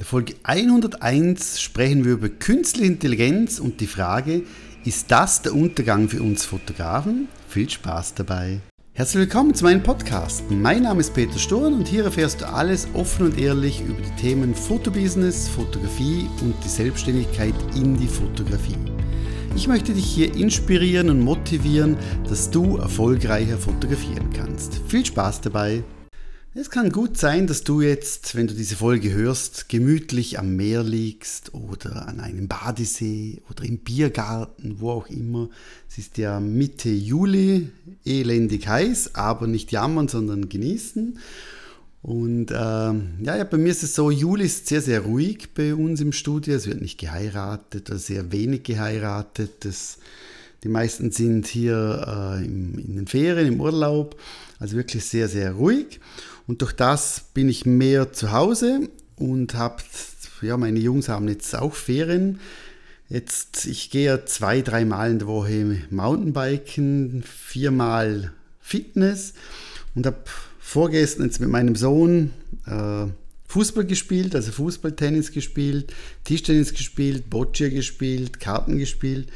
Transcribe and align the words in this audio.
In 0.00 0.04
der 0.04 0.08
Folge 0.08 0.34
101 0.44 1.60
sprechen 1.60 2.06
wir 2.06 2.12
über 2.12 2.30
künstliche 2.30 2.90
Intelligenz 2.90 3.58
und 3.58 3.82
die 3.82 3.86
Frage, 3.86 4.44
ist 4.82 5.10
das 5.10 5.42
der 5.42 5.54
Untergang 5.54 6.08
für 6.08 6.22
uns 6.22 6.46
Fotografen? 6.46 7.28
Viel 7.50 7.68
Spaß 7.68 8.14
dabei. 8.14 8.60
Herzlich 8.94 9.24
willkommen 9.24 9.52
zu 9.52 9.64
meinem 9.64 9.82
Podcast. 9.82 10.50
Mein 10.50 10.84
Name 10.84 11.00
ist 11.00 11.12
Peter 11.12 11.38
Sturm 11.38 11.74
und 11.74 11.86
hier 11.86 12.04
erfährst 12.04 12.40
du 12.40 12.48
alles 12.48 12.88
offen 12.94 13.26
und 13.26 13.38
ehrlich 13.38 13.82
über 13.82 14.00
die 14.00 14.22
Themen 14.22 14.54
Fotobusiness, 14.54 15.50
Fotografie 15.50 16.30
und 16.40 16.54
die 16.64 16.68
Selbstständigkeit 16.68 17.54
in 17.76 17.94
die 17.98 18.08
Fotografie. 18.08 18.78
Ich 19.54 19.68
möchte 19.68 19.92
dich 19.92 20.06
hier 20.06 20.34
inspirieren 20.34 21.10
und 21.10 21.20
motivieren, 21.20 21.98
dass 22.26 22.50
du 22.50 22.78
erfolgreicher 22.78 23.58
fotografieren 23.58 24.30
kannst. 24.32 24.80
Viel 24.88 25.04
Spaß 25.04 25.42
dabei! 25.42 25.84
Es 26.52 26.68
kann 26.68 26.90
gut 26.90 27.16
sein, 27.16 27.46
dass 27.46 27.62
du 27.62 27.80
jetzt, 27.80 28.34
wenn 28.34 28.48
du 28.48 28.54
diese 28.54 28.74
Folge 28.74 29.12
hörst, 29.12 29.68
gemütlich 29.68 30.36
am 30.40 30.56
Meer 30.56 30.82
liegst 30.82 31.54
oder 31.54 32.08
an 32.08 32.18
einem 32.18 32.48
Badesee 32.48 33.40
oder 33.48 33.62
im 33.62 33.78
Biergarten, 33.78 34.80
wo 34.80 34.90
auch 34.90 35.06
immer. 35.06 35.48
Es 35.88 35.98
ist 35.98 36.18
ja 36.18 36.40
Mitte 36.40 36.88
Juli, 36.88 37.70
elendig 38.04 38.66
heiß, 38.66 39.14
aber 39.14 39.46
nicht 39.46 39.70
jammern, 39.70 40.08
sondern 40.08 40.48
genießen. 40.48 41.20
Und 42.02 42.50
äh, 42.50 42.54
ja, 42.54 43.36
ja, 43.36 43.44
bei 43.44 43.56
mir 43.56 43.70
ist 43.70 43.84
es 43.84 43.94
so, 43.94 44.10
Juli 44.10 44.46
ist 44.46 44.66
sehr, 44.66 44.82
sehr 44.82 45.02
ruhig 45.02 45.50
bei 45.54 45.72
uns 45.72 46.00
im 46.00 46.12
Studio. 46.12 46.56
Es 46.56 46.66
wird 46.66 46.80
nicht 46.80 46.98
geheiratet 46.98 47.90
oder 47.90 47.98
sehr 48.00 48.32
wenig 48.32 48.64
geheiratet. 48.64 49.64
Das, 49.64 49.98
die 50.64 50.68
meisten 50.68 51.12
sind 51.12 51.46
hier 51.46 52.34
äh, 52.40 52.44
im, 52.44 52.76
in 52.76 52.96
den 52.96 53.06
Ferien, 53.06 53.46
im 53.46 53.60
Urlaub. 53.60 54.20
Also 54.60 54.76
wirklich 54.76 55.04
sehr, 55.04 55.28
sehr 55.28 55.52
ruhig. 55.52 55.98
Und 56.46 56.62
durch 56.62 56.72
das 56.72 57.24
bin 57.34 57.48
ich 57.48 57.66
mehr 57.66 58.12
zu 58.12 58.30
Hause 58.30 58.88
und 59.16 59.54
habe, 59.54 59.82
ja, 60.42 60.56
meine 60.56 60.78
Jungs 60.78 61.08
haben 61.08 61.28
jetzt 61.28 61.56
auch 61.56 61.74
Ferien. 61.74 62.38
Jetzt, 63.08 63.66
ich 63.66 63.90
gehe 63.90 64.24
zwei, 64.26 64.60
dreimal 64.60 65.10
in 65.10 65.18
der 65.18 65.26
Woche 65.26 65.82
Mountainbiken, 65.90 67.24
viermal 67.24 68.32
Fitness 68.60 69.32
und 69.96 70.06
habe 70.06 70.18
vorgestern 70.60 71.24
jetzt 71.24 71.40
mit 71.40 71.48
meinem 71.48 71.74
Sohn 71.74 72.30
äh, 72.66 73.06
Fußball 73.48 73.84
gespielt, 73.84 74.36
also 74.36 74.52
Fußballtennis 74.52 75.32
gespielt, 75.32 75.92
Tischtennis 76.22 76.72
gespielt, 76.72 77.28
Boccia 77.28 77.68
gespielt, 77.68 78.38
Karten 78.38 78.78
gespielt. 78.78 79.28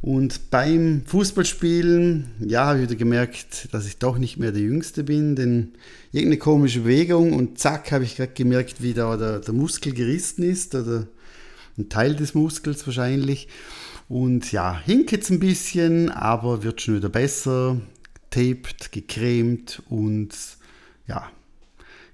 Und 0.00 0.50
beim 0.50 1.02
Fußballspielen, 1.06 2.30
ja, 2.40 2.66
habe 2.66 2.78
ich 2.78 2.84
wieder 2.84 2.98
gemerkt, 2.98 3.68
dass 3.72 3.86
ich 3.86 3.98
doch 3.98 4.16
nicht 4.16 4.36
mehr 4.36 4.52
der 4.52 4.62
Jüngste 4.62 5.02
bin, 5.02 5.34
denn 5.34 5.72
irgendeine 6.12 6.38
komische 6.38 6.80
Bewegung 6.80 7.32
und 7.32 7.58
zack, 7.58 7.90
habe 7.90 8.04
ich 8.04 8.16
gerade 8.16 8.32
gemerkt, 8.32 8.80
wie 8.80 8.94
da 8.94 9.16
der, 9.16 9.40
der 9.40 9.54
Muskel 9.54 9.92
gerissen 9.92 10.44
ist 10.44 10.76
oder 10.76 11.08
ein 11.76 11.88
Teil 11.88 12.14
des 12.14 12.34
Muskels 12.34 12.86
wahrscheinlich. 12.86 13.48
Und 14.08 14.52
ja, 14.52 14.78
hinkt 14.78 15.10
jetzt 15.10 15.30
ein 15.30 15.40
bisschen, 15.40 16.10
aber 16.10 16.62
wird 16.62 16.80
schon 16.80 16.96
wieder 16.96 17.08
besser, 17.08 17.80
taped, 18.30 18.92
gecremt 18.92 19.82
und 19.88 20.30
ja, 21.06 21.28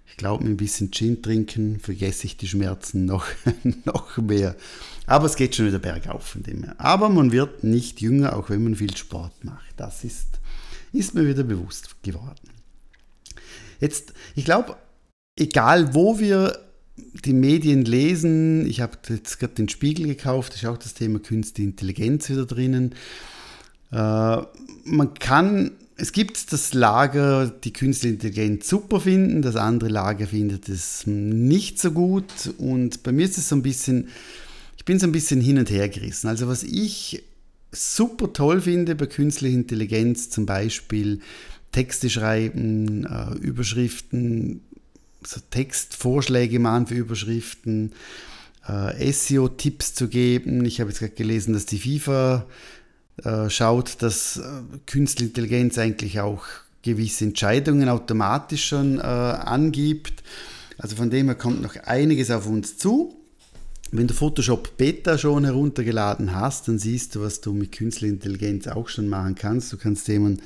ich 0.07 0.17
glaube, 0.17 0.45
mit 0.45 0.53
ein 0.53 0.57
bisschen 0.57 0.93
Gin 0.93 1.23
trinken 1.23 1.81
vergesse 1.81 2.27
ich 2.27 2.37
die 2.37 2.47
Schmerzen 2.47 3.05
noch, 3.05 3.27
noch 3.85 4.17
mehr. 4.17 4.57
Aber 5.07 5.27
es 5.27 5.37
geht 5.37 5.55
schon 5.55 5.67
wieder 5.67 5.79
bergauf 5.79 6.27
von 6.27 6.43
dem 6.43 6.65
her. 6.65 6.75
Aber 6.79 7.09
man 7.09 7.33
wird 7.33 7.65
nicht 7.65 8.01
jünger, 8.01 8.37
auch 8.37 8.51
wenn 8.51 8.65
man 8.65 8.75
viel 8.75 8.97
Sport 8.97 9.45
macht. 9.45 9.75
Das 9.77 10.05
ist, 10.05 10.29
ist 10.93 11.15
mir 11.15 11.27
wieder 11.27 11.43
bewusst 11.43 12.03
geworden. 12.03 12.51
Jetzt, 13.81 14.15
ich 14.35 14.45
glaube, 14.45 14.77
egal 15.39 15.95
wo 15.95 16.19
wir 16.19 16.59
die 16.97 17.33
Medien 17.33 17.85
lesen, 17.85 18.67
ich 18.67 18.81
habe 18.81 18.97
jetzt 19.09 19.41
gerade 19.41 19.55
den 19.55 19.69
Spiegel 19.69 20.07
gekauft, 20.07 20.55
ist 20.55 20.65
auch 20.65 20.79
das 20.79 20.95
Thema 20.95 21.19
Künstliche 21.19 21.69
Intelligenz 21.69 22.31
wieder 22.31 22.47
drinnen. 22.47 22.95
Äh, 23.91 23.97
man 24.85 25.15
kann 25.19 25.73
es 25.97 26.13
gibt 26.13 26.53
das 26.53 26.75
Lager, 26.75 27.47
die 27.47 27.73
künstliche 27.73 28.14
Intelligenz 28.14 28.69
super 28.69 29.01
finden, 29.01 29.43
das 29.43 29.57
andere 29.57 29.91
Lager 29.91 30.27
findet 30.27 30.69
es 30.69 31.07
nicht 31.07 31.79
so 31.79 31.93
gut. 31.93 32.53
Und 32.59 33.03
bei 33.05 33.13
mir 33.13 33.25
ist 33.25 33.39
es 33.39 33.48
so 33.48 33.57
ein 33.57 33.63
bisschen, 33.63 34.09
ich 34.84 34.86
bin 34.86 34.98
so 34.98 35.06
ein 35.06 35.12
bisschen 35.12 35.40
hin 35.40 35.56
und 35.56 35.70
her 35.70 35.89
gerissen. 35.89 36.28
Also 36.28 36.46
was 36.46 36.62
ich 36.62 37.24
super 37.72 38.34
toll 38.34 38.61
finde 38.61 38.95
bei 38.95 39.06
künstlicher 39.06 39.55
Intelligenz, 39.55 40.28
zum 40.28 40.45
Beispiel 40.45 41.20
Texte 41.72 42.11
schreiben, 42.11 43.06
äh, 43.06 43.34
Überschriften, 43.39 44.61
so 45.27 45.40
Textvorschläge 45.48 46.58
machen 46.58 46.89
für 46.89 46.96
Überschriften, 46.96 47.95
äh, 48.68 49.11
SEO-Tipps 49.11 49.95
zu 49.95 50.08
geben. 50.08 50.67
Ich 50.67 50.80
habe 50.80 50.90
jetzt 50.90 50.98
gerade 50.98 51.14
gelesen, 51.14 51.55
dass 51.55 51.64
die 51.64 51.78
FIFA 51.78 52.45
äh, 53.24 53.48
schaut, 53.48 54.02
dass 54.02 54.36
äh, 54.36 54.42
Künstliche 54.84 55.30
Intelligenz 55.30 55.78
eigentlich 55.78 56.20
auch 56.20 56.45
gewisse 56.83 57.24
Entscheidungen 57.24 57.89
automatisch 57.89 58.66
schon 58.66 58.98
äh, 58.98 59.02
angibt. 59.02 60.22
Also 60.77 60.95
von 60.95 61.08
dem 61.08 61.28
her 61.28 61.36
kommt 61.36 61.62
noch 61.62 61.74
einiges 61.77 62.30
auf 62.30 62.46
uns 62.46 62.77
zu. 62.77 63.23
Wenn 63.90 64.06
du 64.06 64.14
Photoshop 64.14 64.77
Beta 64.77 65.18
schon 65.18 65.45
heruntergeladen 65.45 66.34
hast, 66.34 66.68
dann 66.68 66.78
siehst 66.78 67.14
du, 67.14 67.22
was 67.22 67.40
du 67.40 67.52
mit 67.52 67.72
künstlicher 67.72 68.12
Intelligenz 68.12 68.67
auch 68.67 68.89
schon 68.89 69.08
machen 69.08 69.34
kannst. 69.34 69.72
Du 69.72 69.77
kannst 69.77 70.08
jemanden, 70.08 70.42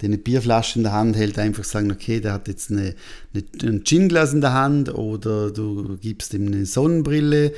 der 0.00 0.08
eine 0.08 0.18
Bierflasche 0.18 0.78
in 0.78 0.82
der 0.84 0.92
Hand 0.92 1.16
hält, 1.16 1.38
einfach 1.38 1.64
sagen, 1.64 1.90
okay, 1.90 2.20
der 2.20 2.32
hat 2.32 2.48
jetzt 2.48 2.70
eine, 2.70 2.94
eine, 3.34 3.44
ein 3.62 3.82
Ginglas 3.84 4.32
in 4.32 4.40
der 4.40 4.52
Hand 4.52 4.94
oder 4.94 5.50
du 5.50 5.96
gibst 6.00 6.34
ihm 6.34 6.46
eine 6.46 6.66
Sonnenbrille 6.66 7.52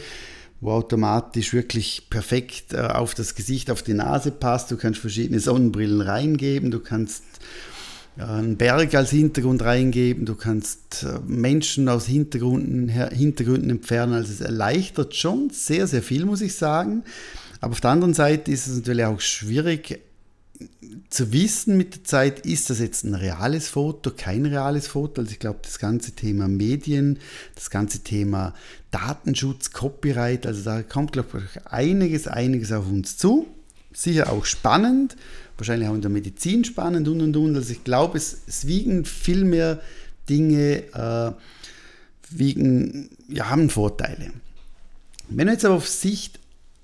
wo 0.60 0.72
automatisch 0.72 1.52
wirklich 1.52 2.08
perfekt 2.10 2.74
äh, 2.74 2.80
auf 2.80 3.14
das 3.14 3.34
Gesicht, 3.34 3.70
auf 3.70 3.82
die 3.82 3.94
Nase 3.94 4.30
passt. 4.30 4.70
Du 4.70 4.76
kannst 4.76 5.00
verschiedene 5.00 5.41
Sonnenbrillen 5.41 6.02
reingeben, 6.02 6.70
du 6.70 6.80
kannst 6.80 7.24
einen 8.26 8.56
Berg 8.56 8.94
als 8.94 9.10
Hintergrund 9.10 9.62
reingeben, 9.62 10.26
du 10.26 10.34
kannst 10.34 11.04
äh, 11.04 11.19
Menschen 11.26 11.88
aus 11.88 12.06
Hintergründen, 12.06 12.88
Hintergründen 12.88 13.70
entfernen. 13.70 14.14
Also 14.14 14.32
es 14.32 14.41
erleichtert 14.41 15.14
schon 15.14 15.50
sehr, 15.50 15.86
sehr 15.86 16.03
viel, 16.03 16.25
muss 16.25 16.41
ich 16.41 16.54
sagen. 16.54 17.04
Aber 17.60 17.72
auf 17.72 17.80
der 17.80 17.91
anderen 17.91 18.14
Seite 18.14 18.50
ist 18.50 18.66
es 18.66 18.76
natürlich 18.76 19.04
auch 19.04 19.20
schwierig, 19.20 20.00
zu 21.09 21.32
wissen 21.32 21.76
mit 21.76 21.94
der 21.94 22.04
Zeit, 22.04 22.47
ist 22.47 22.70
das 22.70 22.80
jetzt 22.80 23.04
ein 23.04 23.14
reales 23.14 23.69
Foto, 23.69 24.10
kein 24.16 24.47
reales 24.47 24.86
Foto. 24.88 25.22
Also 25.22 25.32
ich 25.32 25.38
glaube, 25.38 25.60
das 25.62 25.78
ganze 25.78 26.12
Thema 26.12 26.48
Medien, 26.48 27.19
das 27.54 27.70
ganze 27.70 28.00
Thema 28.00 28.54
Datenschutz, 28.91 29.72
Copyright, 29.72 30.47
also 30.47 30.62
da 30.62 30.82
kommt, 30.82 31.12
glaube 31.12 31.42
ich, 31.44 31.66
einiges, 31.66 32.28
einiges 32.28 32.72
auf 32.72 32.86
uns 32.86 33.16
zu. 33.16 33.47
Sicher 33.92 34.30
auch 34.30 34.44
spannend, 34.44 35.16
wahrscheinlich 35.60 35.88
auch 35.88 35.94
in 35.94 36.00
der 36.00 36.10
Medizin 36.10 36.65
spannend 36.65 37.06
und 37.09 37.21
und 37.21 37.37
und. 37.37 37.56
Also 37.56 37.72
ich 37.72 37.84
glaube, 37.84 38.19
es, 38.19 38.43
es 38.47 38.66
wiegen 38.66 39.04
viel 39.04 39.44
mehr 39.44 39.81
Dinge, 40.28 40.82
äh, 40.93 41.32
wiegen, 42.31 43.10
ja, 43.28 43.48
haben 43.50 43.71
Vorteile. 43.71 44.32
Wenn 45.28 45.47
wir 45.47 45.53
jetzt 45.53 45.65
aber 45.65 45.76
auf 45.76 45.88
Sicht 45.88 46.41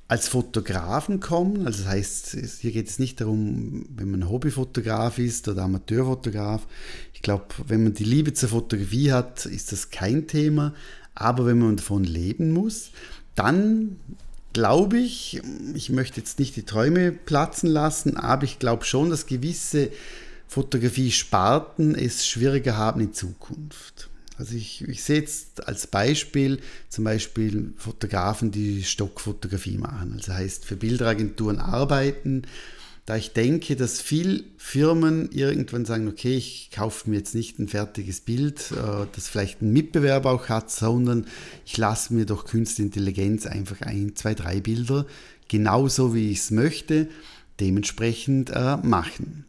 als 0.08 0.28
Fotografen 0.28 1.20
kommen. 1.20 1.66
Also 1.66 1.82
das 1.82 1.92
heißt, 1.92 2.36
hier 2.60 2.72
geht 2.72 2.88
es 2.88 2.98
nicht 2.98 3.20
darum, 3.20 3.86
wenn 3.96 4.10
man 4.10 4.28
Hobbyfotograf 4.28 5.18
ist 5.18 5.48
oder 5.48 5.62
Amateurfotograf. 5.62 6.66
Ich 7.12 7.22
glaube, 7.22 7.46
wenn 7.66 7.82
man 7.82 7.94
die 7.94 8.04
Liebe 8.04 8.32
zur 8.32 8.50
Fotografie 8.50 9.12
hat, 9.12 9.46
ist 9.46 9.72
das 9.72 9.90
kein 9.90 10.26
Thema. 10.28 10.74
Aber 11.14 11.46
wenn 11.46 11.58
man 11.58 11.76
davon 11.76 12.04
leben 12.04 12.52
muss, 12.52 12.90
dann 13.34 13.96
glaube 14.56 14.96
ich, 14.96 15.42
ich 15.74 15.90
möchte 15.90 16.18
jetzt 16.18 16.38
nicht 16.38 16.56
die 16.56 16.62
Träume 16.62 17.12
platzen 17.12 17.68
lassen, 17.68 18.16
aber 18.16 18.44
ich 18.44 18.58
glaube 18.58 18.86
schon, 18.86 19.10
dass 19.10 19.26
gewisse 19.26 19.90
Fotografie-Sparten 20.48 21.94
es 21.94 22.26
schwieriger 22.26 22.74
haben 22.74 23.02
in 23.02 23.12
Zukunft. 23.12 24.08
Also 24.38 24.54
ich, 24.54 24.80
ich 24.88 25.04
sehe 25.04 25.20
jetzt 25.20 25.68
als 25.68 25.86
Beispiel 25.86 26.60
zum 26.88 27.04
Beispiel 27.04 27.74
Fotografen, 27.76 28.50
die 28.50 28.82
Stockfotografie 28.82 29.76
machen. 29.76 30.14
Also 30.14 30.32
heißt 30.32 30.64
für 30.64 30.76
Bilderagenturen 30.76 31.58
arbeiten. 31.58 32.44
Da 33.06 33.16
ich 33.16 33.32
denke, 33.32 33.76
dass 33.76 34.00
viele 34.00 34.42
Firmen 34.56 35.30
irgendwann 35.30 35.84
sagen, 35.84 36.08
okay, 36.08 36.36
ich 36.36 36.70
kaufe 36.74 37.08
mir 37.08 37.18
jetzt 37.18 37.36
nicht 37.36 37.60
ein 37.60 37.68
fertiges 37.68 38.20
Bild, 38.20 38.72
äh, 38.72 39.06
das 39.14 39.28
vielleicht 39.28 39.62
einen 39.62 39.72
Mitbewerber 39.72 40.32
auch 40.32 40.48
hat, 40.48 40.72
sondern 40.72 41.26
ich 41.64 41.76
lasse 41.76 42.12
mir 42.12 42.26
durch 42.26 42.44
Künstliche 42.44 42.82
Intelligenz 42.82 43.46
einfach 43.46 43.80
ein, 43.82 44.16
zwei, 44.16 44.34
drei 44.34 44.60
Bilder 44.60 45.06
genauso 45.48 46.14
wie 46.14 46.30
ich 46.30 46.38
es 46.38 46.50
möchte, 46.50 47.08
dementsprechend 47.60 48.50
äh, 48.50 48.76
machen. 48.78 49.44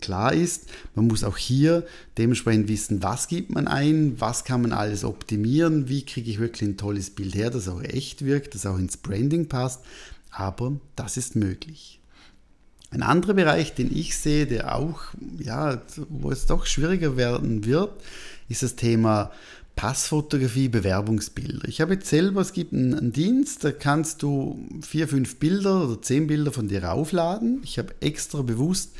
Klar 0.00 0.32
ist, 0.32 0.66
man 0.94 1.06
muss 1.06 1.22
auch 1.22 1.36
hier 1.36 1.86
dementsprechend 2.18 2.68
wissen, 2.68 3.02
was 3.02 3.28
gibt 3.28 3.50
man 3.50 3.68
ein, 3.68 4.20
was 4.20 4.44
kann 4.44 4.62
man 4.62 4.72
alles 4.72 5.04
optimieren, 5.04 5.88
wie 5.88 6.04
kriege 6.04 6.30
ich 6.30 6.40
wirklich 6.40 6.68
ein 6.68 6.76
tolles 6.76 7.10
Bild 7.10 7.34
her, 7.34 7.50
das 7.50 7.68
auch 7.68 7.82
echt 7.82 8.24
wirkt, 8.24 8.54
das 8.54 8.66
auch 8.66 8.78
ins 8.78 8.96
Branding 8.96 9.48
passt, 9.48 9.80
aber 10.30 10.80
das 10.96 11.16
ist 11.16 11.36
möglich. 11.36 12.01
Ein 12.92 13.02
anderer 13.02 13.32
Bereich, 13.32 13.74
den 13.74 13.94
ich 13.96 14.16
sehe, 14.16 14.46
der 14.46 14.76
auch, 14.76 15.00
ja, 15.38 15.80
wo 16.10 16.30
es 16.30 16.44
doch 16.44 16.66
schwieriger 16.66 17.16
werden 17.16 17.64
wird, 17.64 17.90
ist 18.50 18.62
das 18.62 18.76
Thema 18.76 19.32
Passfotografie, 19.76 20.68
Bewerbungsbilder. 20.68 21.66
Ich 21.66 21.80
habe 21.80 21.94
jetzt 21.94 22.10
selber, 22.10 22.42
es 22.42 22.52
gibt 22.52 22.74
einen, 22.74 22.94
einen, 22.94 23.12
Dienst, 23.12 23.64
da 23.64 23.72
kannst 23.72 24.22
du 24.22 24.68
vier, 24.82 25.08
fünf 25.08 25.36
Bilder 25.36 25.84
oder 25.88 26.02
zehn 26.02 26.26
Bilder 26.26 26.52
von 26.52 26.68
dir 26.68 26.92
aufladen. 26.92 27.62
Ich 27.64 27.78
habe 27.78 27.94
extra 28.00 28.42
bewusst 28.42 28.90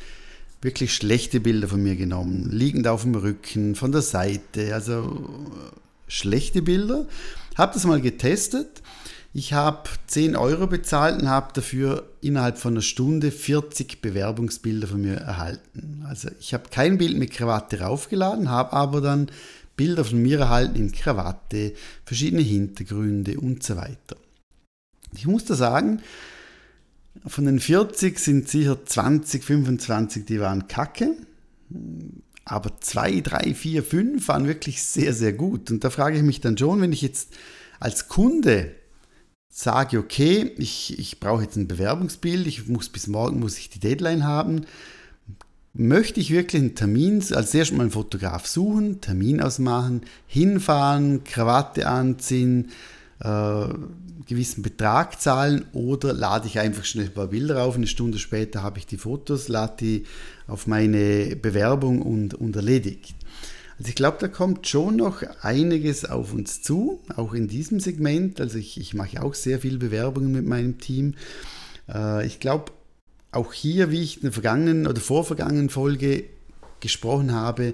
wirklich 0.63 0.95
schlechte 0.95 1.39
Bilder 1.39 1.67
von 1.67 1.83
mir 1.83 1.95
genommen, 1.95 2.49
liegend 2.51 2.87
auf 2.87 3.03
dem 3.03 3.13
Rücken, 3.13 3.75
von 3.75 3.91
der 3.91 4.01
Seite, 4.01 4.73
also 4.73 5.29
schlechte 6.07 6.63
Bilder. 6.63 7.05
Habe 7.55 7.73
das 7.73 7.85
mal 7.85 8.01
getestet. 8.01 8.81
Ich 9.35 9.51
habe 9.53 9.89
10 10.05 10.35
Euro 10.35 10.67
bezahlt 10.67 11.19
und 11.19 11.27
habe 11.27 11.53
dafür 11.53 12.07
innerhalb 12.21 12.59
von 12.59 12.75
einer 12.75 12.83
Stunde 12.83 13.31
40 13.31 13.99
Bewerbungsbilder 13.99 14.87
von 14.87 15.01
mir 15.01 15.15
erhalten. 15.15 16.03
Also 16.07 16.29
ich 16.39 16.53
habe 16.53 16.69
kein 16.69 16.99
Bild 16.99 17.17
mit 17.17 17.31
Krawatte 17.31 17.79
raufgeladen, 17.79 18.49
habe 18.49 18.73
aber 18.73 19.01
dann 19.01 19.31
Bilder 19.75 20.05
von 20.05 20.21
mir 20.21 20.39
erhalten 20.39 20.75
in 20.75 20.91
Krawatte, 20.91 21.73
verschiedene 22.05 22.43
Hintergründe 22.43 23.39
und 23.39 23.63
so 23.63 23.75
weiter. 23.75 24.17
Ich 25.15 25.25
muss 25.25 25.45
da 25.45 25.55
sagen, 25.55 26.01
von 27.25 27.45
den 27.45 27.59
40 27.59 28.19
sind 28.19 28.49
sicher 28.49 28.85
20, 28.85 29.43
25, 29.43 30.25
die 30.25 30.39
waren 30.39 30.67
kacke. 30.67 31.15
Aber 32.45 32.79
2, 32.79 33.21
3, 33.21 33.55
4, 33.55 33.83
5 33.83 34.27
waren 34.27 34.45
wirklich 34.45 34.83
sehr, 34.83 35.13
sehr 35.13 35.33
gut. 35.33 35.71
Und 35.71 35.83
da 35.83 35.89
frage 35.89 36.17
ich 36.17 36.23
mich 36.23 36.39
dann 36.39 36.55
schon, 36.55 36.81
wenn 36.81 36.91
ich 36.91 37.01
jetzt 37.01 37.33
als 37.79 38.09
Kunde 38.09 38.75
sage, 39.55 39.99
okay, 39.99 40.51
ich, 40.57 40.97
ich 40.97 41.19
brauche 41.19 41.43
jetzt 41.43 41.57
ein 41.57 41.67
Bewerbungsbild, 41.67 42.47
ich 42.47 42.67
muss 42.67 42.89
bis 42.89 43.05
morgen 43.05 43.39
muss 43.39 43.59
ich 43.59 43.69
die 43.69 43.79
Deadline 43.79 44.25
haben, 44.25 44.65
möchte 45.75 46.19
ich 46.19 46.31
wirklich 46.31 46.59
einen 46.59 46.75
Termin, 46.75 47.23
als 47.33 47.53
erstes 47.53 47.71
mal 47.71 47.83
einen 47.83 47.91
Fotograf 47.91 48.47
suchen, 48.47 48.99
Termin 48.99 49.41
ausmachen, 49.41 50.01
hinfahren, 50.25 51.23
Krawatte 51.23 51.87
anziehen, 51.87 52.71
äh, 53.19 53.67
gewissen 54.25 54.63
Betrag 54.63 55.21
zahlen 55.21 55.65
oder 55.73 56.13
lade 56.13 56.47
ich 56.47 56.57
einfach 56.57 56.83
schnell 56.83 57.05
ein 57.05 57.13
paar 57.13 57.27
Bilder 57.27 57.63
auf, 57.63 57.75
eine 57.75 57.85
Stunde 57.85 58.17
später 58.17 58.63
habe 58.63 58.79
ich 58.79 58.87
die 58.87 58.97
Fotos, 58.97 59.49
lade 59.49 59.75
die 59.79 60.05
auf 60.47 60.65
meine 60.65 61.35
Bewerbung 61.35 62.01
und, 62.01 62.33
und 62.33 62.55
erledigt. 62.55 63.13
Also 63.77 63.89
ich 63.89 63.95
glaube, 63.95 64.17
da 64.19 64.27
kommt 64.27 64.67
schon 64.67 64.97
noch 64.97 65.23
einiges 65.41 66.05
auf 66.05 66.33
uns 66.33 66.61
zu, 66.61 67.01
auch 67.15 67.33
in 67.33 67.47
diesem 67.47 67.79
Segment. 67.79 68.39
Also 68.39 68.57
ich, 68.57 68.79
ich 68.79 68.93
mache 68.93 69.23
auch 69.23 69.33
sehr 69.33 69.59
viel 69.59 69.77
Bewerbungen 69.77 70.31
mit 70.31 70.45
meinem 70.45 70.79
Team. 70.79 71.15
Äh, 71.89 72.25
ich 72.25 72.39
glaube, 72.39 72.71
auch 73.31 73.53
hier, 73.53 73.91
wie 73.91 74.01
ich 74.01 74.17
in 74.17 74.23
der 74.23 74.31
vergangenen 74.31 74.87
oder 74.87 75.01
vorvergangenen 75.01 75.69
Folge 75.69 76.25
gesprochen 76.79 77.33
habe, 77.33 77.73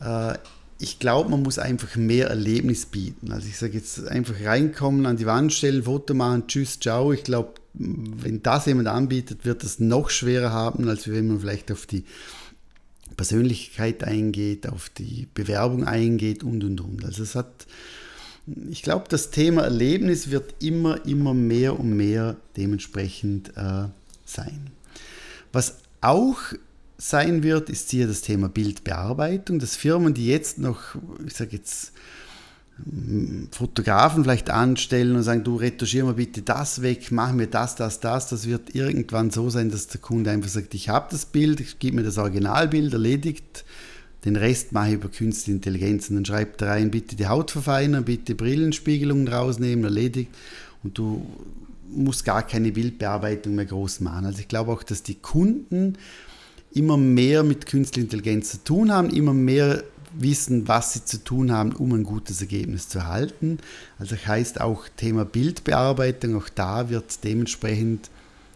äh, 0.00 0.34
ich 0.80 0.98
glaube, 0.98 1.30
man 1.30 1.42
muss 1.42 1.58
einfach 1.58 1.96
mehr 1.96 2.28
Erlebnis 2.28 2.86
bieten. 2.86 3.32
Also 3.32 3.48
ich 3.48 3.56
sage 3.56 3.74
jetzt 3.74 4.06
einfach 4.06 4.34
reinkommen, 4.44 5.06
an 5.06 5.16
die 5.16 5.26
Wand 5.26 5.52
stellen, 5.52 5.84
Foto 5.84 6.14
machen, 6.14 6.46
tschüss, 6.46 6.80
ciao. 6.80 7.12
Ich 7.12 7.24
glaube, 7.24 7.54
wenn 7.74 8.42
das 8.42 8.66
jemand 8.66 8.88
anbietet, 8.88 9.44
wird 9.44 9.64
es 9.64 9.80
noch 9.80 10.10
schwerer 10.10 10.52
haben, 10.52 10.88
als 10.88 11.08
wenn 11.08 11.28
man 11.28 11.40
vielleicht 11.40 11.72
auf 11.72 11.86
die 11.86 12.04
Persönlichkeit 13.14 14.04
eingeht, 14.04 14.68
auf 14.68 14.88
die 14.88 15.26
Bewerbung 15.34 15.84
eingeht 15.84 16.42
und 16.42 16.64
und 16.64 16.80
und. 16.80 17.04
Also 17.04 17.22
es 17.22 17.34
hat, 17.34 17.66
ich 18.70 18.82
glaube, 18.82 19.06
das 19.08 19.30
Thema 19.30 19.62
Erlebnis 19.62 20.30
wird 20.30 20.54
immer, 20.62 21.04
immer 21.06 21.34
mehr 21.34 21.78
und 21.78 21.96
mehr 21.96 22.36
dementsprechend 22.56 23.56
äh, 23.56 23.86
sein. 24.24 24.70
Was 25.52 25.78
auch 26.00 26.38
sein 26.98 27.42
wird, 27.42 27.70
ist 27.70 27.90
hier 27.90 28.06
das 28.06 28.20
Thema 28.20 28.48
Bildbearbeitung, 28.48 29.58
dass 29.58 29.76
Firmen, 29.76 30.14
die 30.14 30.26
jetzt 30.26 30.58
noch, 30.58 30.96
ich 31.26 31.34
sage 31.34 31.56
jetzt, 31.56 31.92
Fotografen 33.52 34.24
vielleicht 34.24 34.50
anstellen 34.50 35.14
und 35.14 35.22
sagen, 35.22 35.44
du 35.44 35.56
retuschier 35.56 36.04
mal 36.04 36.14
bitte 36.14 36.42
das 36.42 36.82
weg, 36.82 37.12
mach 37.12 37.32
mir 37.32 37.46
das, 37.46 37.76
das, 37.76 38.00
das. 38.00 38.28
Das 38.28 38.48
wird 38.48 38.74
irgendwann 38.74 39.30
so 39.30 39.48
sein, 39.48 39.70
dass 39.70 39.86
der 39.86 40.00
Kunde 40.00 40.30
einfach 40.30 40.48
sagt, 40.48 40.74
ich 40.74 40.88
habe 40.88 41.06
das 41.10 41.26
Bild, 41.26 41.78
gebe 41.78 41.96
mir 41.96 42.02
das 42.02 42.18
Originalbild, 42.18 42.92
erledigt. 42.92 43.64
Den 44.24 44.36
Rest 44.36 44.72
mache 44.72 44.88
ich 44.88 44.94
über 44.94 45.08
künstliche 45.08 45.52
Intelligenz. 45.52 46.08
Und 46.10 46.16
dann 46.16 46.24
schreibt 46.24 46.62
er 46.62 46.68
rein, 46.70 46.90
bitte 46.90 47.14
die 47.14 47.28
Haut 47.28 47.52
verfeinern, 47.52 48.04
bitte 48.04 48.34
Brillenspiegelungen 48.34 49.28
rausnehmen, 49.28 49.84
erledigt. 49.84 50.30
Und 50.82 50.98
du 50.98 51.24
musst 51.90 52.24
gar 52.24 52.44
keine 52.44 52.72
Bildbearbeitung 52.72 53.54
mehr 53.54 53.66
groß 53.66 54.00
machen. 54.00 54.26
Also 54.26 54.40
ich 54.40 54.48
glaube 54.48 54.72
auch, 54.72 54.82
dass 54.82 55.02
die 55.02 55.14
Kunden 55.14 55.96
immer 56.72 56.96
mehr 56.96 57.44
mit 57.44 57.66
künstlicher 57.66 58.04
Intelligenz 58.04 58.50
zu 58.50 58.64
tun 58.64 58.90
haben, 58.90 59.10
immer 59.10 59.32
mehr 59.32 59.84
wissen, 60.16 60.68
was 60.68 60.92
sie 60.92 61.04
zu 61.04 61.22
tun 61.22 61.52
haben, 61.52 61.72
um 61.72 61.92
ein 61.92 62.04
gutes 62.04 62.40
Ergebnis 62.40 62.88
zu 62.88 62.98
erhalten. 62.98 63.58
Also 63.98 64.16
heißt 64.16 64.60
auch 64.60 64.86
Thema 64.96 65.24
Bildbearbeitung, 65.24 66.36
auch 66.36 66.48
da 66.48 66.88
wird 66.88 67.24
dementsprechend, 67.24 68.10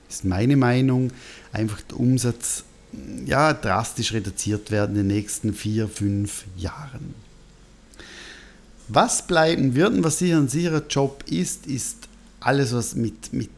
ist 0.09 0.25
meine 0.25 0.57
Meinung, 0.57 1.11
einfach 1.53 1.81
der 1.83 2.01
Umsatz 2.01 2.65
ja, 3.27 3.53
drastisch 3.53 4.13
reduziert 4.13 4.71
werden 4.71 4.97
in 4.97 5.09
den 5.09 5.17
nächsten 5.17 5.53
vier, 5.53 5.89
fünf 5.89 6.45
Jahren. 6.57 7.15
Was 8.89 9.27
bleiben 9.27 9.75
wird 9.75 9.93
und 9.93 10.05
was 10.05 10.19
sicher 10.19 10.39
ein 10.39 10.49
sicherer 10.49 10.83
Job 10.89 11.25
ist, 11.29 11.67
ist 11.67 12.09
alles, 12.41 12.73
was 12.73 12.95
mit, 12.95 13.35
mit 13.35 13.51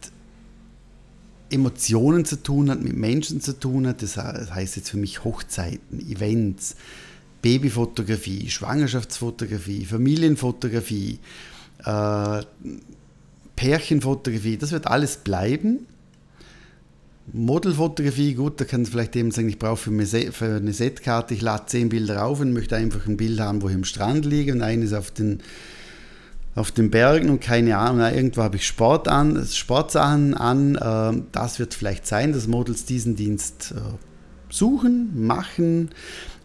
Emotionen 1.50 2.24
zu 2.24 2.42
tun 2.42 2.70
hat, 2.70 2.80
mit 2.80 2.96
Menschen 2.96 3.40
zu 3.40 3.58
tun 3.58 3.86
hat. 3.86 4.02
Das 4.02 4.16
heißt 4.16 4.76
jetzt 4.76 4.90
für 4.90 4.96
mich 4.96 5.22
Hochzeiten, 5.22 6.00
Events, 6.10 6.74
Babyfotografie, 7.42 8.50
Schwangerschaftsfotografie, 8.50 9.84
Familienfotografie, 9.84 11.18
äh, 11.84 12.42
Pärchenfotografie, 13.56 14.56
das 14.56 14.72
wird 14.72 14.86
alles 14.86 15.18
bleiben. 15.18 15.86
Modelfotografie, 17.32 18.34
gut, 18.34 18.60
da 18.60 18.64
kann 18.64 18.82
es 18.82 18.88
vielleicht 18.88 19.14
eben 19.14 19.30
sagen, 19.30 19.48
ich 19.48 19.58
brauche 19.58 19.76
für 19.76 19.90
eine, 19.90 20.72
Setkarte, 20.72 21.34
ich 21.34 21.42
lade 21.42 21.66
zehn 21.66 21.88
Bilder 21.88 22.24
auf 22.24 22.40
und 22.40 22.52
möchte 22.52 22.76
einfach 22.76 23.06
ein 23.06 23.16
Bild 23.16 23.38
haben, 23.40 23.62
wo 23.62 23.68
ich 23.68 23.74
am 23.74 23.84
Strand 23.84 24.24
liege 24.24 24.52
und 24.52 24.62
eines 24.62 24.92
auf 24.92 25.10
den, 25.10 25.40
auf 26.54 26.72
den 26.72 26.90
Bergen 26.90 27.30
und 27.30 27.40
keine 27.40 27.76
Ahnung, 27.76 28.00
irgendwo 28.00 28.42
habe 28.42 28.56
ich 28.56 28.66
Sport 28.66 29.06
an, 29.06 29.46
Sportsachen 29.46 30.34
an. 30.34 30.74
Äh, 30.74 31.22
das 31.32 31.58
wird 31.58 31.74
vielleicht 31.74 32.06
sein, 32.06 32.32
dass 32.32 32.48
Models 32.48 32.84
diesen 32.84 33.14
Dienst 33.14 33.74
äh, 33.76 33.80
suchen, 34.48 35.26
machen. 35.26 35.90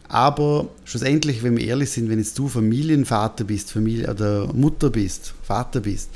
Aber 0.08 0.70
schlussendlich, 0.84 1.44
wenn 1.44 1.58
wir 1.58 1.66
ehrlich 1.66 1.90
sind, 1.90 2.10
wenn 2.10 2.20
jetzt 2.20 2.38
du 2.38 2.48
Familienvater 2.48 3.44
bist, 3.44 3.72
Familie 3.72 4.10
oder 4.10 4.54
Mutter 4.54 4.90
bist, 4.90 5.34
Vater 5.44 5.82
bist, 5.82 6.10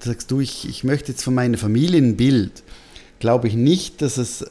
da 0.00 0.06
sagst 0.06 0.30
du, 0.30 0.40
ich, 0.40 0.68
ich 0.68 0.84
möchte 0.84 1.12
jetzt 1.12 1.22
von 1.22 1.34
meinem 1.34 1.58
Familienbild, 1.58 2.62
glaube 3.18 3.48
ich 3.48 3.54
nicht, 3.54 4.02
dass 4.02 4.18
es 4.18 4.44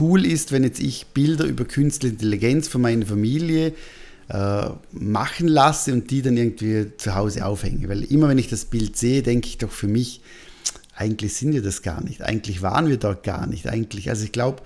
cool 0.00 0.26
ist, 0.26 0.52
wenn 0.52 0.64
jetzt 0.64 0.80
ich 0.80 1.06
Bilder 1.08 1.44
über 1.44 1.64
künstliche 1.64 2.14
Intelligenz 2.14 2.68
von 2.68 2.80
meiner 2.80 3.06
Familie 3.06 3.72
äh, 4.28 4.70
machen 4.92 5.48
lasse 5.48 5.92
und 5.92 6.10
die 6.10 6.22
dann 6.22 6.36
irgendwie 6.36 6.96
zu 6.96 7.14
Hause 7.14 7.44
aufhänge. 7.44 7.88
Weil 7.88 8.04
immer 8.04 8.28
wenn 8.28 8.38
ich 8.38 8.48
das 8.48 8.64
Bild 8.64 8.96
sehe, 8.96 9.22
denke 9.22 9.48
ich 9.48 9.58
doch 9.58 9.70
für 9.70 9.88
mich, 9.88 10.20
eigentlich 10.96 11.34
sind 11.34 11.52
wir 11.52 11.62
das 11.62 11.82
gar 11.82 12.02
nicht, 12.02 12.22
eigentlich 12.22 12.62
waren 12.62 12.88
wir 12.88 12.96
dort 12.96 13.22
gar 13.22 13.46
nicht, 13.46 13.66
eigentlich. 13.66 14.10
Also 14.10 14.24
ich 14.24 14.32
glaube, 14.32 14.62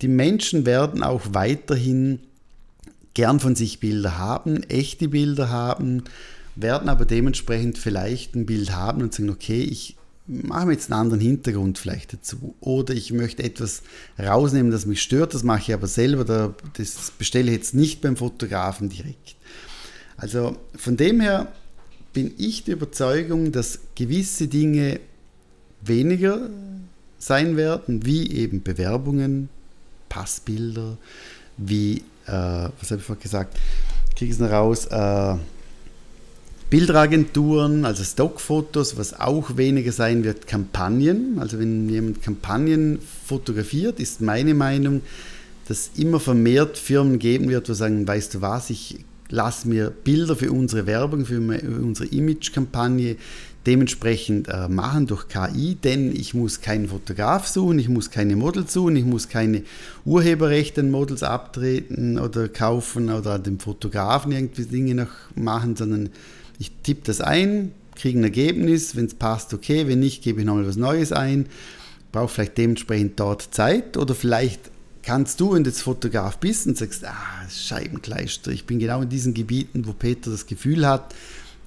die 0.00 0.08
Menschen 0.08 0.64
werden 0.64 1.02
auch 1.02 1.22
weiterhin 1.32 2.20
gern 3.18 3.40
von 3.40 3.56
sich 3.56 3.80
Bilder 3.80 4.16
haben, 4.16 4.62
echte 4.62 5.08
Bilder 5.08 5.48
haben, 5.50 6.04
werden 6.54 6.88
aber 6.88 7.04
dementsprechend 7.04 7.76
vielleicht 7.76 8.36
ein 8.36 8.46
Bild 8.46 8.70
haben 8.70 9.02
und 9.02 9.12
sagen, 9.12 9.28
okay, 9.28 9.60
ich 9.60 9.96
mache 10.28 10.66
mir 10.66 10.74
jetzt 10.74 10.92
einen 10.92 11.00
anderen 11.00 11.20
Hintergrund 11.20 11.78
vielleicht 11.78 12.12
dazu. 12.12 12.54
Oder 12.60 12.94
ich 12.94 13.12
möchte 13.12 13.42
etwas 13.42 13.82
rausnehmen, 14.20 14.70
das 14.70 14.86
mich 14.86 15.02
stört, 15.02 15.34
das 15.34 15.42
mache 15.42 15.62
ich 15.62 15.74
aber 15.74 15.88
selber, 15.88 16.54
das 16.76 17.10
bestelle 17.18 17.50
ich 17.50 17.56
jetzt 17.56 17.74
nicht 17.74 18.02
beim 18.02 18.16
Fotografen 18.16 18.88
direkt. 18.88 19.34
Also 20.16 20.56
von 20.76 20.96
dem 20.96 21.18
her 21.20 21.50
bin 22.12 22.32
ich 22.38 22.62
der 22.62 22.74
Überzeugung, 22.74 23.50
dass 23.50 23.80
gewisse 23.96 24.46
Dinge 24.46 25.00
weniger 25.80 26.48
sein 27.18 27.56
werden, 27.56 28.06
wie 28.06 28.30
eben 28.30 28.62
Bewerbungen, 28.62 29.48
Passbilder, 30.08 30.98
wie 31.56 32.04
äh, 32.28 32.70
was 32.80 32.90
habe 32.90 33.00
ich 33.00 33.06
vorhin 33.06 33.22
gesagt, 33.22 33.58
kriege 34.16 34.30
ich 34.30 34.36
es 34.36 34.40
noch 34.40 34.50
raus, 34.50 34.86
äh, 34.86 35.36
Bilderagenturen, 36.70 37.86
also 37.86 38.04
Stockfotos, 38.04 38.98
was 38.98 39.18
auch 39.18 39.56
weniger 39.56 39.90
sein 39.90 40.22
wird, 40.22 40.46
Kampagnen. 40.46 41.38
Also 41.38 41.58
wenn 41.58 41.88
jemand 41.88 42.22
Kampagnen 42.22 42.98
fotografiert, 43.26 44.00
ist 44.00 44.20
meine 44.20 44.52
Meinung, 44.52 45.00
dass 45.66 45.90
immer 45.96 46.20
vermehrt 46.20 46.76
Firmen 46.76 47.18
geben 47.18 47.48
wird, 47.48 47.68
die 47.68 47.74
sagen, 47.74 48.06
weißt 48.06 48.34
du 48.34 48.40
was, 48.42 48.68
ich 48.68 48.98
lasse 49.30 49.68
mir 49.68 49.90
Bilder 49.90 50.36
für 50.36 50.52
unsere 50.52 50.86
Werbung, 50.86 51.26
für 51.26 51.38
unsere 51.38 52.08
Image-Kampagne 52.08 53.16
dementsprechend 53.66 54.48
äh, 54.48 54.66
machen 54.68 55.06
durch 55.06 55.28
KI, 55.28 55.74
denn 55.74 56.14
ich 56.14 56.32
muss 56.32 56.62
keinen 56.62 56.88
Fotograf 56.88 57.46
suchen, 57.46 57.78
ich 57.78 57.90
muss 57.90 58.10
keine 58.10 58.34
Models 58.34 58.72
suchen, 58.72 58.96
ich 58.96 59.04
muss 59.04 59.28
keine 59.28 59.62
Urheberrechte 60.06 60.80
an 60.80 60.90
Models 60.90 61.22
abtreten 61.22 62.18
oder 62.18 62.48
kaufen 62.48 63.10
oder 63.10 63.32
an 63.32 63.42
dem 63.42 63.60
Fotografen 63.60 64.32
irgendwie 64.32 64.64
Dinge 64.64 64.94
noch 64.94 65.10
machen, 65.34 65.76
sondern 65.76 66.08
ich 66.58 66.72
tippe 66.82 67.02
das 67.04 67.20
ein, 67.20 67.72
kriege 67.94 68.18
ein 68.18 68.24
Ergebnis, 68.24 68.96
wenn 68.96 69.04
es 69.04 69.14
passt, 69.14 69.52
okay, 69.52 69.86
wenn 69.86 70.00
nicht, 70.00 70.22
gebe 70.22 70.40
ich 70.40 70.46
nochmal 70.46 70.66
was 70.66 70.76
Neues 70.76 71.12
ein, 71.12 71.46
brauche 72.10 72.28
vielleicht 72.28 72.56
dementsprechend 72.56 73.20
dort 73.20 73.48
Zeit 73.50 73.98
oder 73.98 74.14
vielleicht 74.14 74.70
kannst 75.08 75.40
du, 75.40 75.54
wenn 75.54 75.64
du 75.64 75.70
jetzt 75.70 75.80
Fotograf 75.80 76.36
bist 76.36 76.66
und 76.66 76.76
sagst, 76.76 77.02
ah, 77.06 77.48
Scheibenkleister, 77.48 78.50
ich 78.50 78.66
bin 78.66 78.78
genau 78.78 79.00
in 79.00 79.08
diesen 79.08 79.32
Gebieten, 79.32 79.86
wo 79.86 79.94
Peter 79.94 80.30
das 80.30 80.46
Gefühl 80.46 80.86
hat, 80.86 81.14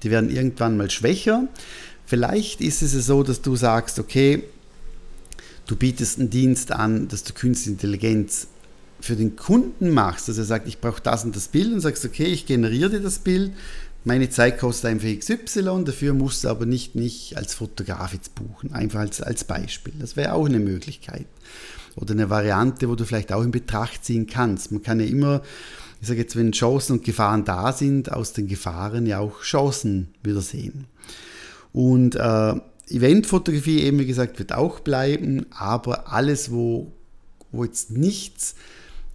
die 0.04 0.12
werden 0.12 0.30
irgendwann 0.30 0.76
mal 0.76 0.88
schwächer. 0.88 1.48
Vielleicht 2.06 2.60
ist 2.60 2.82
es 2.82 2.92
so, 3.04 3.24
dass 3.24 3.42
du 3.42 3.56
sagst, 3.56 3.98
okay, 3.98 4.44
du 5.66 5.74
bietest 5.74 6.20
einen 6.20 6.30
Dienst 6.30 6.70
an, 6.70 7.08
dass 7.08 7.24
du 7.24 7.32
Künstliche 7.32 7.72
Intelligenz 7.72 8.46
für 9.00 9.16
den 9.16 9.34
Kunden 9.34 9.90
machst, 9.90 10.28
dass 10.28 10.38
er 10.38 10.44
sagt, 10.44 10.68
ich 10.68 10.78
brauche 10.78 11.02
das 11.02 11.24
und 11.24 11.34
das 11.34 11.48
Bild 11.48 11.72
und 11.72 11.80
sagst, 11.80 12.04
okay, 12.04 12.26
ich 12.26 12.46
generiere 12.46 12.90
dir 12.90 13.00
das 13.00 13.18
Bild, 13.18 13.50
meine 14.04 14.30
Zeit 14.30 14.60
kostet 14.60 14.84
einfach 14.84 15.08
XY, 15.18 15.82
dafür 15.84 16.14
musst 16.14 16.44
du 16.44 16.48
aber 16.48 16.64
nicht 16.64 16.94
mich 16.94 17.36
als 17.36 17.54
Fotograf 17.54 18.12
jetzt 18.12 18.36
buchen, 18.36 18.72
einfach 18.72 19.00
als, 19.00 19.20
als 19.20 19.42
Beispiel. 19.42 19.94
Das 19.98 20.14
wäre 20.14 20.34
auch 20.34 20.46
eine 20.46 20.60
Möglichkeit. 20.60 21.26
Oder 21.96 22.12
eine 22.12 22.30
Variante, 22.30 22.88
wo 22.88 22.94
du 22.94 23.04
vielleicht 23.04 23.32
auch 23.32 23.42
in 23.42 23.50
Betracht 23.50 24.04
ziehen 24.04 24.26
kannst. 24.26 24.72
Man 24.72 24.82
kann 24.82 25.00
ja 25.00 25.06
immer 25.06 25.42
ich 26.02 26.08
sage 26.08 26.20
jetzt, 26.20 26.34
wenn 26.34 26.50
Chancen 26.50 26.94
und 26.94 27.04
Gefahren 27.04 27.44
da 27.44 27.72
sind, 27.72 28.10
aus 28.10 28.32
den 28.32 28.48
Gefahren 28.48 29.06
ja 29.06 29.20
auch 29.20 29.40
Chancen 29.42 30.08
wieder 30.24 30.40
sehen. 30.40 30.86
Und 31.72 32.16
äh, 32.16 32.54
Eventfotografie, 32.88 33.82
eben 33.82 34.00
wie 34.00 34.06
gesagt, 34.06 34.40
wird 34.40 34.52
auch 34.52 34.80
bleiben, 34.80 35.46
aber 35.50 36.12
alles, 36.12 36.50
wo, 36.50 36.90
wo 37.52 37.62
jetzt 37.62 37.92
nichts 37.92 38.56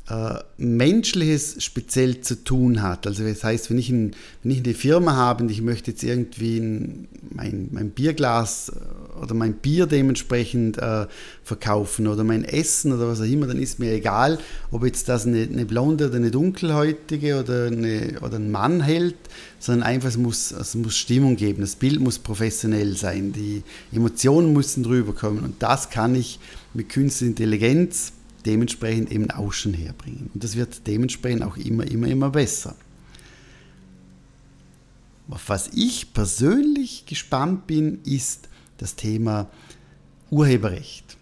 äh, 0.10 0.40
Menschliches 0.58 1.62
speziell 1.64 2.22
zu 2.22 2.44
tun 2.44 2.82
hat. 2.82 3.06
Also 3.06 3.26
das 3.26 3.44
heißt, 3.44 3.70
wenn 3.70 3.78
ich, 3.78 3.90
ein, 3.90 4.16
wenn 4.42 4.52
ich 4.52 4.64
eine 4.64 4.74
Firma 4.74 5.16
habe 5.16 5.44
und 5.44 5.50
ich 5.50 5.62
möchte 5.62 5.92
jetzt 5.92 6.04
irgendwie 6.04 6.60
ein, 6.60 7.08
mein, 7.30 7.68
mein 7.72 7.90
Bierglas 7.90 8.70
äh, 8.70 9.22
oder 9.22 9.34
mein 9.34 9.54
Bier 9.54 9.86
dementsprechend 9.86 10.78
äh, 10.78 11.08
verkaufen 11.44 12.08
oder 12.08 12.24
mein 12.24 12.46
Essen 12.46 12.94
oder 12.94 13.08
was 13.08 13.20
auch 13.20 13.26
immer, 13.26 13.48
dann 13.48 13.60
ist 13.60 13.80
mir 13.80 13.92
egal, 13.92 14.40
ob 14.72 14.86
jetzt 14.86 15.10
das 15.10 15.28
eine, 15.28 15.42
eine 15.42 15.66
blonde 15.66 16.08
oder 16.08 16.16
eine 16.16 16.32
dunkelhäutige 16.32 17.42
oder, 17.42 17.66
eine, 17.66 18.20
oder 18.22 18.38
ein 18.38 18.50
Mann 18.50 18.80
hält, 18.80 19.16
sondern 19.60 19.84
einfach 19.84 20.08
es 20.10 20.18
muss, 20.18 20.52
es 20.52 20.74
muss 20.76 20.96
Stimmung 20.96 21.36
geben, 21.36 21.62
das 21.62 21.76
Bild 21.76 22.00
muss 22.00 22.18
professionell 22.18 22.96
sein, 22.96 23.34
die 23.34 23.64
Emotionen 23.92 24.54
müssen 24.54 24.84
drüber 24.84 25.14
kommen 25.14 25.40
und 25.40 25.62
das 25.62 25.90
kann 25.90 26.16
ich 26.16 26.40
mit 26.74 26.90
künstlicher 26.90 27.32
Intelligenz 27.32 28.14
dementsprechend 28.48 29.12
eben 29.12 29.30
auch 29.30 29.54
schon 29.54 29.74
herbringen. 29.74 30.32
Und 30.34 30.44
das 30.44 30.56
wird 30.56 30.88
dementsprechend 30.88 31.44
auch 31.44 31.58
immer, 31.58 31.86
immer, 31.86 32.08
immer 32.08 32.30
besser. 32.30 32.76
Auf 35.30 35.50
was 35.50 35.70
ich 35.74 36.14
persönlich 36.14 37.06
gespannt 37.06 37.68
bin, 37.68 38.00
ist 38.06 38.48
das 38.78 38.96
Thema 38.96 39.50
Urheberrecht. 40.32 41.18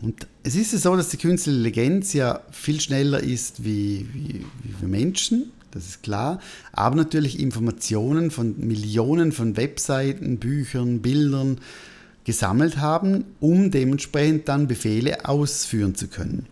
Und 0.00 0.26
es 0.42 0.54
ist 0.54 0.72
ja 0.72 0.78
so, 0.78 0.96
dass 0.96 1.08
die 1.08 1.16
künstliche 1.16 1.58
Intelligenz 1.58 2.12
ja 2.12 2.40
viel 2.52 2.80
schneller 2.80 3.20
ist 3.20 3.64
wie, 3.64 4.06
wie, 4.12 4.44
wie 4.62 4.80
wir 4.80 4.88
Menschen, 4.88 5.52
das 5.70 5.86
ist 5.86 6.02
klar, 6.02 6.40
aber 6.72 6.96
natürlich 6.96 7.38
Informationen 7.38 8.30
von 8.30 8.58
Millionen 8.66 9.32
von 9.32 9.56
Webseiten, 9.56 10.38
Büchern, 10.38 11.02
Bildern, 11.02 11.58
gesammelt 12.26 12.78
haben, 12.78 13.24
um 13.38 13.70
dementsprechend 13.70 14.48
dann 14.48 14.66
Befehle 14.66 15.24
ausführen 15.28 15.94
zu 15.94 16.08
können. 16.08 16.46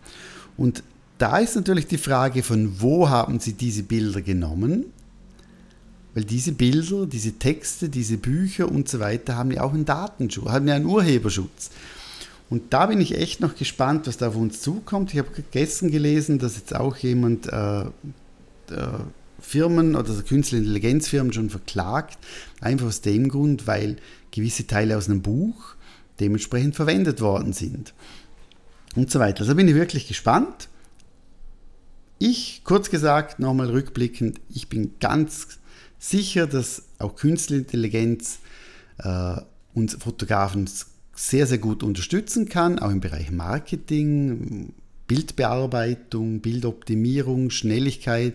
Und 0.55 0.83
da 1.17 1.37
ist 1.37 1.55
natürlich 1.55 1.85
die 1.85 1.97
Frage, 1.97 2.43
von 2.43 2.81
wo 2.81 3.09
haben 3.09 3.41
Sie 3.41 3.53
diese 3.53 3.83
Bilder 3.83 4.21
genommen? 4.21 4.85
Weil 6.13 6.23
diese 6.23 6.53
Bilder, 6.53 7.05
diese 7.05 7.33
Texte, 7.33 7.89
diese 7.89 8.17
Bücher 8.17 8.71
und 8.71 8.87
so 8.87 9.01
weiter 9.01 9.35
haben 9.35 9.51
ja 9.51 9.63
auch 9.63 9.73
einen 9.73 9.83
Datenschutz, 9.83 10.47
haben 10.47 10.67
ja 10.69 10.75
einen 10.75 10.85
Urheberschutz. 10.85 11.71
Und 12.49 12.71
da 12.71 12.85
bin 12.85 13.01
ich 13.01 13.17
echt 13.17 13.41
noch 13.41 13.55
gespannt, 13.55 14.07
was 14.07 14.15
da 14.15 14.29
auf 14.29 14.37
uns 14.37 14.61
zukommt. 14.61 15.13
Ich 15.13 15.19
habe 15.19 15.27
gestern 15.51 15.91
gelesen, 15.91 16.39
dass 16.39 16.55
jetzt 16.55 16.73
auch 16.73 16.95
jemand 16.95 17.47
äh, 17.51 17.81
äh, 17.81 17.87
Firmen 19.45 19.95
oder 19.95 20.13
künstliche 20.23 20.63
Intelligenzfirmen 20.63 21.31
schon 21.31 21.49
verklagt, 21.49 22.17
einfach 22.61 22.87
aus 22.87 23.01
dem 23.01 23.29
Grund, 23.29 23.67
weil 23.67 23.97
gewisse 24.31 24.67
Teile 24.67 24.97
aus 24.97 25.07
einem 25.07 25.21
Buch 25.21 25.75
dementsprechend 26.19 26.75
verwendet 26.75 27.21
worden 27.21 27.53
sind. 27.53 27.93
Und 28.95 29.11
so 29.11 29.19
weiter. 29.19 29.41
Also 29.41 29.55
bin 29.55 29.67
ich 29.67 29.75
wirklich 29.75 30.07
gespannt. 30.07 30.69
Ich, 32.17 32.61
kurz 32.63 32.89
gesagt, 32.89 33.39
nochmal 33.39 33.69
rückblickend, 33.69 34.39
ich 34.49 34.69
bin 34.69 34.93
ganz 34.99 35.59
sicher, 35.99 36.47
dass 36.47 36.83
auch 36.97 37.15
künstliche 37.15 37.61
Intelligenz 37.61 38.39
äh, 38.99 39.35
uns 39.73 39.95
Fotografen 39.95 40.69
sehr, 41.13 41.45
sehr 41.45 41.57
gut 41.57 41.83
unterstützen 41.83 42.47
kann, 42.47 42.79
auch 42.79 42.91
im 42.91 43.01
Bereich 43.01 43.31
Marketing, 43.31 44.73
Bildbearbeitung, 45.07 46.39
Bildoptimierung, 46.39 47.49
Schnelligkeit 47.49 48.33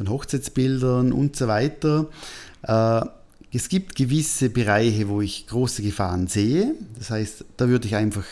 von 0.00 0.08
Hochzeitsbildern 0.08 1.12
und 1.12 1.36
so 1.36 1.46
weiter. 1.46 2.08
Äh, 2.62 3.02
es 3.52 3.68
gibt 3.68 3.96
gewisse 3.96 4.48
Bereiche, 4.48 5.10
wo 5.10 5.20
ich 5.20 5.46
große 5.46 5.82
Gefahren 5.82 6.26
sehe. 6.26 6.74
Das 6.98 7.10
heißt, 7.10 7.44
da 7.58 7.68
würde 7.68 7.86
ich 7.86 7.96
einfach 7.96 8.24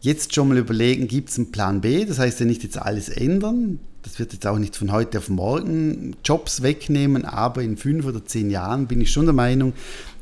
jetzt 0.00 0.32
schon 0.32 0.46
mal 0.46 0.58
überlegen, 0.58 1.08
gibt 1.08 1.30
es 1.30 1.38
einen 1.38 1.50
Plan 1.50 1.80
B? 1.80 2.04
Das 2.04 2.20
heißt 2.20 2.38
ja 2.38 2.46
nicht 2.46 2.62
jetzt 2.62 2.78
alles 2.78 3.08
ändern. 3.08 3.80
Das 4.04 4.20
wird 4.20 4.32
jetzt 4.32 4.46
auch 4.46 4.58
nicht 4.58 4.76
von 4.76 4.92
heute 4.92 5.18
auf 5.18 5.28
morgen 5.28 6.14
Jobs 6.24 6.62
wegnehmen, 6.62 7.24
aber 7.24 7.62
in 7.62 7.76
fünf 7.76 8.06
oder 8.06 8.24
zehn 8.24 8.48
Jahren 8.48 8.86
bin 8.86 9.00
ich 9.00 9.10
schon 9.10 9.24
der 9.24 9.34
Meinung, 9.34 9.72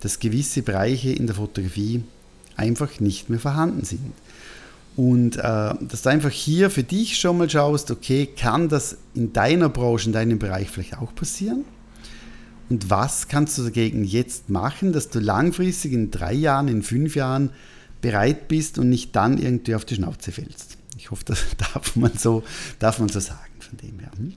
dass 0.01 0.19
gewisse 0.19 0.63
Bereiche 0.63 1.13
in 1.13 1.27
der 1.27 1.37
Fotografie 1.37 2.05
einfach 2.57 3.01
nicht 3.01 3.29
mehr 3.29 3.39
vorhanden 3.39 3.85
sind. 3.85 4.01
Und 5.01 5.39
äh, 5.39 5.41
dass 5.41 6.03
du 6.03 6.11
einfach 6.11 6.29
hier 6.29 6.69
für 6.69 6.83
dich 6.83 7.19
schon 7.19 7.39
mal 7.39 7.49
schaust, 7.49 7.91
okay, 7.91 8.27
kann 8.27 8.69
das 8.69 8.99
in 9.15 9.33
deiner 9.33 9.71
Branche, 9.71 10.09
in 10.09 10.13
deinem 10.13 10.39
Bereich 10.39 10.69
vielleicht 10.69 10.99
auch 10.99 11.15
passieren? 11.15 11.65
Und 12.69 12.91
was 12.91 13.27
kannst 13.27 13.57
du 13.57 13.63
dagegen 13.63 14.05
jetzt 14.05 14.51
machen, 14.51 14.93
dass 14.93 15.09
du 15.09 15.19
langfristig 15.19 15.95
in 15.95 16.11
drei 16.11 16.35
Jahren, 16.35 16.69
in 16.69 16.83
fünf 16.83 17.17
Jahren 17.17 17.49
bereit 18.03 18.47
bist 18.47 18.79
und 18.79 18.91
nicht 18.91 19.17
dann 19.17 19.39
irgendwie 19.39 19.75
auf 19.75 19.87
die 19.87 19.95
Schnauze 19.95 20.33
fällst? 20.33 20.77
Ich 20.99 21.11
hoffe, 21.11 21.25
das 21.25 21.47
darf 21.73 21.97
man 21.97 22.13
so, 22.19 22.43
darf 22.79 22.99
man 22.99 23.09
so 23.09 23.21
sagen 23.21 23.55
von 23.59 23.79
dem 23.79 24.01
her. 24.01 24.11
Hm? 24.19 24.35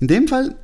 In 0.00 0.08
dem 0.08 0.26
Fall, 0.26 0.56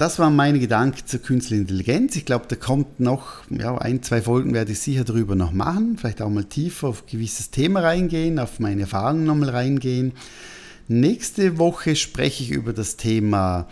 das 0.00 0.18
waren 0.18 0.34
meine 0.34 0.58
Gedanken 0.58 1.06
zur 1.06 1.20
künstlichen 1.20 1.62
Intelligenz. 1.62 2.16
Ich 2.16 2.24
glaube, 2.24 2.46
da 2.48 2.56
kommt 2.56 3.00
noch 3.00 3.42
ja, 3.50 3.76
ein, 3.76 4.02
zwei 4.02 4.22
Folgen 4.22 4.54
werde 4.54 4.72
ich 4.72 4.80
sicher 4.80 5.04
darüber 5.04 5.34
noch 5.34 5.52
machen. 5.52 5.98
Vielleicht 5.98 6.22
auch 6.22 6.30
mal 6.30 6.44
tiefer 6.44 6.88
auf 6.88 7.02
ein 7.02 7.10
gewisses 7.10 7.50
Thema 7.50 7.80
reingehen, 7.80 8.38
auf 8.38 8.60
meine 8.60 8.82
Erfahrungen 8.82 9.24
nochmal 9.24 9.50
reingehen. 9.50 10.12
Nächste 10.88 11.58
Woche 11.58 11.96
spreche 11.96 12.42
ich 12.42 12.50
über 12.50 12.72
das 12.72 12.96
Thema 12.96 13.68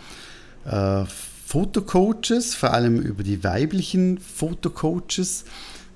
äh, 0.65 1.03
Fotocoaches, 1.47 2.53
vor 2.53 2.73
allem 2.73 2.99
über 2.99 3.23
die 3.23 3.43
weiblichen 3.43 4.19
Fotocoaches, 4.19 5.45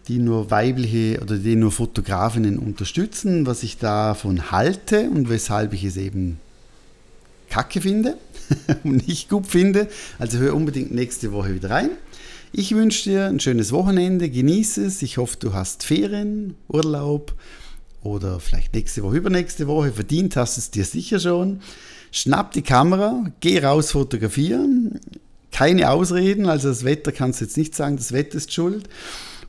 die 0.08 0.18
nur 0.18 0.50
weibliche 0.50 1.20
oder 1.22 1.38
die 1.38 1.56
nur 1.56 1.72
Fotografinnen 1.72 2.58
unterstützen, 2.58 3.46
was 3.46 3.62
ich 3.62 3.78
davon 3.78 4.50
halte 4.50 5.12
und 5.12 5.30
weshalb 5.30 5.74
ich 5.74 5.84
es 5.84 5.96
eben 5.96 6.40
kacke 7.54 7.82
finde 7.82 8.18
und 8.84 9.08
nicht 9.08 9.30
gut 9.30 9.46
finde. 9.46 9.88
Also 10.18 10.40
hör 10.40 10.56
unbedingt 10.56 10.92
nächste 10.92 11.32
Woche 11.32 11.54
wieder 11.54 11.70
rein. 11.70 11.92
Ich 12.52 12.74
wünsche 12.74 13.10
dir 13.10 13.28
ein 13.28 13.40
schönes 13.40 13.72
Wochenende, 13.72 14.30
genieße 14.30 14.84
es. 14.86 15.04
Ich 15.04 15.18
hoffe, 15.18 15.38
du 15.40 15.54
hast 15.54 15.84
Ferien, 15.84 16.56
Urlaub 16.68 17.36
oder 18.02 18.40
vielleicht 18.40 18.74
nächste 18.74 19.04
Woche, 19.04 19.18
übernächste 19.18 19.68
Woche. 19.68 19.92
Verdient 19.92 20.36
hast 20.36 20.58
es 20.58 20.72
dir 20.72 20.84
sicher 20.84 21.20
schon. 21.20 21.62
Schnapp 22.12 22.54
die 22.54 22.64
Kamera, 22.64 23.24
geh 23.40 23.60
raus 23.60 23.92
fotografieren. 23.92 25.00
Keine 25.52 25.92
Ausreden, 25.92 26.48
also 26.48 26.70
das 26.70 26.84
Wetter 26.84 27.12
kannst 27.12 27.40
du 27.40 27.46
jetzt 27.46 27.58
nicht 27.58 27.76
sagen, 27.76 27.98
das 27.98 28.12
Wetter 28.14 28.38
ist 28.38 28.52
schuld. 28.52 28.90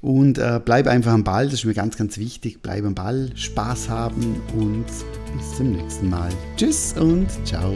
Und 0.04 0.36
äh, 0.36 0.60
bleib 0.62 0.86
einfach 0.86 1.12
am 1.12 1.24
Ball, 1.24 1.46
das 1.46 1.54
ist 1.54 1.64
mir 1.64 1.72
ganz, 1.72 1.96
ganz 1.96 2.18
wichtig. 2.18 2.60
Bleib 2.60 2.84
am 2.84 2.94
Ball, 2.94 3.30
Spaß 3.34 3.88
haben 3.88 4.36
und 4.54 4.84
bis 4.84 5.56
zum 5.56 5.72
nächsten 5.72 6.10
Mal. 6.10 6.28
Tschüss 6.58 6.94
und 6.98 7.26
ciao. 7.46 7.74